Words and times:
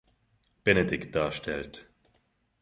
Benedikt 0.63 1.13
darstellt. 1.13 1.87